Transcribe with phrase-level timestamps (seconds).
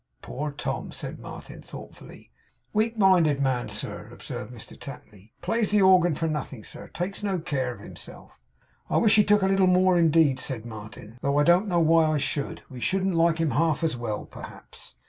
[0.23, 2.31] 'Poor Tom!' said Martin, thoughtfully.
[2.73, 5.31] 'Weak minded man, sir,' observed Mr Tapley.
[5.43, 6.87] 'Plays the organ for nothing, sir.
[6.87, 8.39] Takes no care of himself?'
[8.89, 11.19] 'I wish he took a little more, indeed,' said Martin.
[11.21, 12.63] 'Though I don't know why I should.
[12.67, 14.95] We shouldn't like him half as well, perhaps.